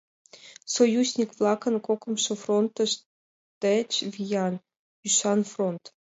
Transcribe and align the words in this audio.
Союзник-влакын 0.75 1.75
«кокымшо 1.87 2.33
фронтышт» 2.43 2.99
деч 3.63 3.91
виян, 4.13 4.53
ӱшан 5.05 5.39
фронт! 5.51 5.83